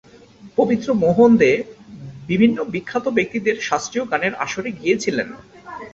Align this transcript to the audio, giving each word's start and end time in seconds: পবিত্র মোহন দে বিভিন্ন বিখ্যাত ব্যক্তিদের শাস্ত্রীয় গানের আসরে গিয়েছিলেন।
পবিত্র 0.57 0.87
মোহন 0.93 1.31
দে 1.37 1.51
বিভিন্ন 2.27 2.57
বিখ্যাত 2.73 3.05
ব্যক্তিদের 3.17 3.55
শাস্ত্রীয় 3.61 4.05
গানের 4.11 4.33
আসরে 4.35 4.69
গিয়েছিলেন। 4.71 5.29